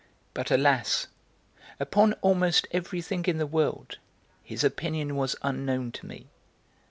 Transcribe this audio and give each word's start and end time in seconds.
But, 0.33 0.49
alas, 0.49 1.05
upon 1.79 2.13
almost 2.23 2.65
everything 2.71 3.25
in 3.25 3.37
the 3.37 3.45
world 3.45 3.99
his 4.43 4.63
opinion 4.63 5.15
was 5.15 5.35
unknown 5.43 5.91
to 5.91 6.07
me. 6.07 6.25